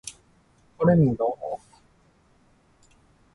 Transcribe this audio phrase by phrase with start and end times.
[0.79, 1.37] カレンダー